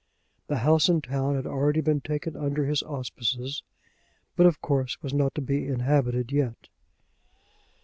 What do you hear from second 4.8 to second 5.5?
was not to